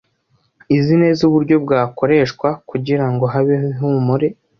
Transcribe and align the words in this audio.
izi 0.77 0.95
neza 1.03 1.21
uburyo 1.29 1.55
bwakoreshwa 1.63 2.47
kugira 2.69 3.05
ngo 3.11 3.25
habeho 3.33 3.65
ihumure 3.73 4.27